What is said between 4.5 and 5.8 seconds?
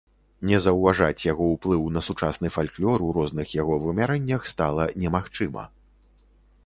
стала немагчыма.